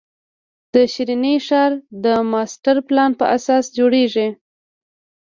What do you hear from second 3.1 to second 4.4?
په اساس جوړېږي.